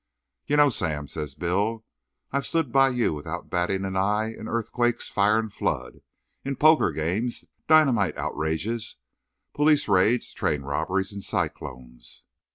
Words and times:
"You 0.47 0.57
know, 0.57 0.69
Sam," 0.71 1.07
says 1.07 1.35
Bill, 1.35 1.85
"I've 2.31 2.47
stood 2.47 2.71
by 2.71 2.89
you 2.89 3.13
without 3.13 3.51
batting 3.51 3.85
an 3.85 3.95
eye 3.95 4.33
in 4.33 4.47
earthquakes, 4.47 5.07
fire 5.07 5.37
and 5.37 5.53
flood—in 5.53 6.55
poker 6.55 6.89
games, 6.91 7.45
dynamite 7.67 8.17
outrages, 8.17 8.97
police 9.53 9.87
raids, 9.87 10.33
train 10.33 10.63
robberies 10.63 11.13
and 11.13 11.23
cyclones. 11.23 12.23